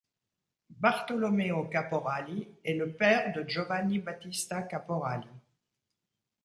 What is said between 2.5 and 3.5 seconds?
est le père de